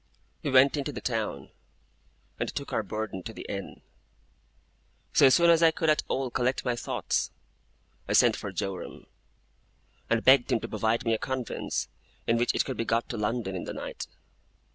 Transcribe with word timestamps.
We 0.41 0.49
went 0.49 0.77
into 0.77 0.91
the 0.91 0.99
town, 0.99 1.51
and 2.39 2.49
took 2.49 2.73
our 2.73 2.81
burden 2.81 3.21
to 3.21 3.33
the 3.33 3.45
inn. 3.47 3.83
So 5.13 5.29
soon 5.29 5.51
as 5.51 5.61
I 5.61 5.69
could 5.69 5.91
at 5.91 6.01
all 6.07 6.31
collect 6.31 6.65
my 6.65 6.75
thoughts, 6.75 7.29
I 8.07 8.13
sent 8.13 8.35
for 8.35 8.51
Joram, 8.51 9.05
and 10.09 10.23
begged 10.25 10.51
him 10.51 10.59
to 10.61 10.67
provide 10.67 11.05
me 11.05 11.13
a 11.13 11.19
conveyance 11.19 11.87
in 12.25 12.37
which 12.39 12.55
it 12.55 12.65
could 12.65 12.77
be 12.77 12.83
got 12.83 13.09
to 13.09 13.17
London 13.17 13.55
in 13.55 13.65
the 13.65 13.73
night. 13.73 14.07